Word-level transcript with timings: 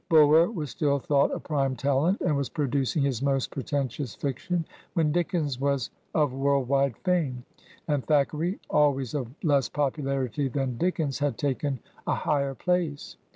Bulwer 0.09 0.49
was 0.49 0.71
still 0.71 0.97
thought 0.97 1.29
a 1.31 1.39
prime 1.39 1.75
talent 1.75 2.21
and 2.21 2.35
was 2.35 2.49
producing 2.49 3.03
his 3.03 3.21
most 3.21 3.51
pretentious 3.51 4.15
fiction 4.15 4.65
when 4.95 5.11
Dickens 5.11 5.59
was 5.61 5.91
of 6.15 6.33
world 6.33 6.67
wide 6.67 6.97
fame, 7.03 7.45
and 7.87 8.03
Thack 8.03 8.31
eray, 8.33 8.57
always 8.67 9.13
of 9.13 9.27
less 9.43 9.69
popularity 9.69 10.47
than 10.47 10.79
Dickens, 10.79 11.19
had 11.19 11.37
taken 11.37 11.81
a 12.07 12.15
higher 12.15 12.55
place. 12.55 13.15